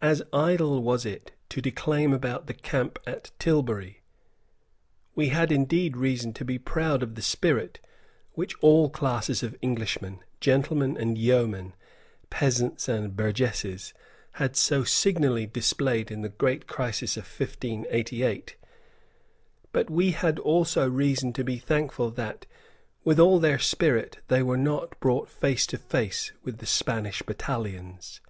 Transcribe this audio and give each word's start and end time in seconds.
As 0.00 0.22
idle 0.32 0.82
was 0.82 1.04
it 1.04 1.32
to 1.50 1.60
declaim 1.60 2.14
about 2.14 2.46
the 2.46 2.54
camp 2.54 2.98
at 3.06 3.32
Tilbury. 3.38 4.00
We 5.14 5.28
had 5.28 5.52
indeed 5.52 5.94
reason 5.94 6.32
to 6.32 6.44
be 6.46 6.58
proud 6.58 7.02
of 7.02 7.16
the 7.16 7.20
spirit 7.20 7.78
which 8.32 8.54
all 8.62 8.88
classes 8.88 9.42
of 9.42 9.54
Englishmen, 9.62 10.20
gentlemen 10.40 10.96
and 10.96 11.18
yeomen, 11.18 11.74
peasants 12.30 12.88
and 12.88 13.14
burgesses, 13.14 13.92
had 14.40 14.56
so 14.56 14.84
signally 14.84 15.44
displayed 15.44 16.10
in 16.10 16.22
the 16.22 16.30
great 16.30 16.66
crisis 16.66 17.18
of 17.18 17.24
1588. 17.24 18.56
But 19.72 19.90
we 19.90 20.12
had 20.12 20.38
also 20.38 20.88
reason 20.88 21.34
to 21.34 21.44
be 21.44 21.58
thankful 21.58 22.10
that, 22.12 22.46
with 23.04 23.20
all 23.20 23.38
their 23.38 23.58
spirit, 23.58 24.20
they 24.28 24.42
were 24.42 24.56
not 24.56 24.98
brought 24.98 25.28
face 25.28 25.66
to 25.66 25.76
face 25.76 26.32
with 26.42 26.56
the 26.56 26.64
Spanish 26.64 27.20
battalions. 27.20 28.22